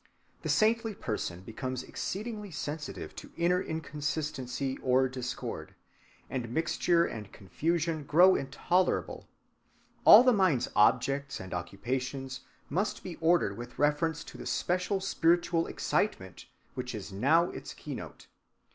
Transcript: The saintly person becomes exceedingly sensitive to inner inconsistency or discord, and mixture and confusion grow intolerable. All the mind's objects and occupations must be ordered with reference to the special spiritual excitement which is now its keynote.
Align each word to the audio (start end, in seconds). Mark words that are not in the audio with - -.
The 0.41 0.49
saintly 0.49 0.95
person 0.95 1.41
becomes 1.41 1.83
exceedingly 1.83 2.49
sensitive 2.49 3.15
to 3.17 3.31
inner 3.37 3.61
inconsistency 3.61 4.79
or 4.79 5.07
discord, 5.07 5.75
and 6.27 6.51
mixture 6.51 7.05
and 7.05 7.31
confusion 7.31 8.05
grow 8.05 8.33
intolerable. 8.35 9.29
All 10.03 10.23
the 10.23 10.33
mind's 10.33 10.69
objects 10.75 11.39
and 11.39 11.53
occupations 11.53 12.39
must 12.67 13.03
be 13.03 13.17
ordered 13.17 13.55
with 13.57 13.77
reference 13.77 14.23
to 14.23 14.39
the 14.39 14.47
special 14.47 15.01
spiritual 15.01 15.67
excitement 15.67 16.47
which 16.73 16.95
is 16.95 17.11
now 17.11 17.51
its 17.51 17.75
keynote. 17.75 18.25